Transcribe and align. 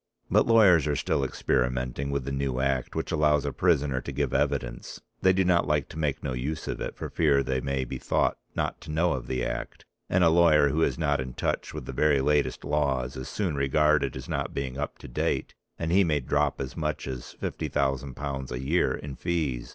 But 0.31 0.47
lawyers 0.47 0.87
are 0.87 0.95
still 0.95 1.23
experimenting 1.23 2.09
with 2.09 2.25
the 2.25 2.31
new 2.31 2.59
act 2.59 2.95
which 2.95 3.11
allows 3.11 3.45
a 3.45 3.53
prisoner 3.53 4.01
to 4.01 4.11
give 4.11 4.33
evidence. 4.33 4.99
They 5.21 5.31
do 5.31 5.45
not 5.45 5.67
like 5.67 5.89
to 5.89 5.99
make 5.99 6.23
no 6.23 6.33
use 6.33 6.67
of 6.67 6.81
it 6.81 6.95
for 6.95 7.07
fear 7.11 7.43
they 7.43 7.61
may 7.61 7.85
be 7.85 7.99
thought 7.99 8.39
not 8.55 8.81
to 8.81 8.89
know 8.91 9.13
of 9.13 9.27
the 9.27 9.45
act, 9.45 9.85
and 10.09 10.23
a 10.23 10.29
lawyer 10.29 10.69
who 10.69 10.81
is 10.81 10.97
not 10.97 11.21
in 11.21 11.33
touch 11.35 11.71
with 11.75 11.85
the 11.85 11.93
very 11.93 12.19
latest 12.19 12.63
laws 12.65 13.15
is 13.15 13.29
soon 13.29 13.53
regarded 13.55 14.17
as 14.17 14.27
not 14.27 14.55
being 14.55 14.75
up 14.75 14.97
to 14.97 15.07
date 15.07 15.53
and 15.77 15.91
he 15.91 16.03
may 16.03 16.19
drop 16.19 16.59
as 16.59 16.75
much 16.75 17.07
as 17.07 17.35
£50,000 17.39 18.51
a 18.51 18.59
year 18.59 18.95
in 18.95 19.15
fees. 19.15 19.69